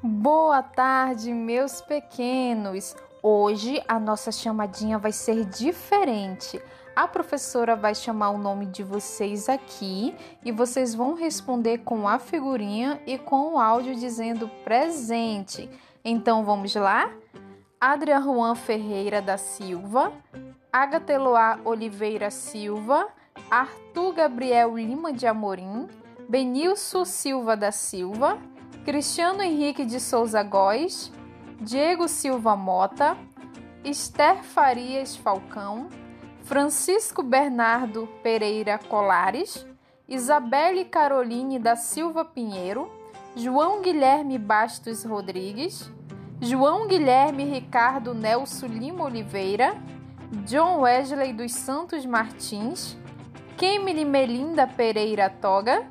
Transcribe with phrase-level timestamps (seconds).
[0.00, 2.94] Boa tarde, meus pequenos.
[3.20, 6.62] Hoje a nossa chamadinha vai ser diferente.
[6.94, 10.14] A professora vai chamar o nome de vocês aqui
[10.44, 15.68] e vocês vão responder com a figurinha e com o áudio dizendo presente.
[16.04, 17.10] Então vamos lá?
[17.80, 20.12] Adria Juan Ferreira da Silva,
[20.72, 23.08] Agatha Eloá Oliveira Silva,
[23.50, 25.88] Arthur Gabriel Lima de Amorim,
[26.28, 28.38] Benilson Silva da Silva,
[28.84, 31.12] Cristiano Henrique de Souza Góes,
[31.60, 33.16] Diego Silva Mota,
[33.84, 35.88] Esther Farias Falcão,
[36.42, 39.66] Francisco Bernardo Pereira Colares,
[40.08, 42.90] Isabelle Caroline da Silva Pinheiro,
[43.36, 45.90] João Guilherme Bastos Rodrigues,
[46.40, 49.74] João Guilherme Ricardo Nelson Lima Oliveira,
[50.46, 52.96] John Wesley dos Santos Martins,
[53.56, 55.86] Kemily Melinda Pereira Toga,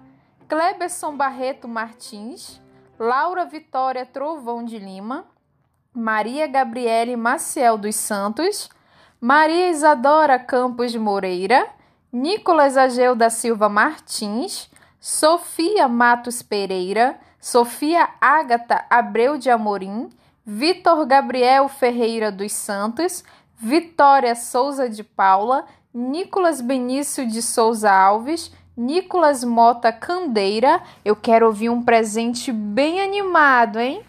[0.48, 2.62] Kleberson Barreto Martins,
[3.00, 5.26] Laura Vitória Trovão de Lima,
[5.94, 8.70] Maria Gabriele Maciel dos Santos,
[9.22, 11.68] Maria Isadora Campos Moreira,
[12.12, 20.10] Nicolas Ageu da Silva Martins, Sofia Matos Pereira, Sofia Ágata Abreu de Amorim,
[20.44, 23.24] Vitor Gabriel Ferreira dos Santos,
[23.56, 30.80] Vitória Souza de Paula, Nicolas Benício de Souza Alves, Nicolas Mota Candeira.
[31.04, 34.04] Eu quero ouvir um presente bem animado, hein?